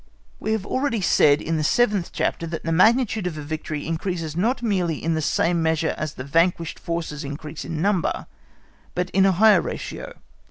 [0.39, 4.35] We have already said in the seventh chapter that the magnitude of a victory increases
[4.35, 8.25] not merely in the same measure as the vanquished forces increase in number,
[8.95, 10.15] but in a higher ratio.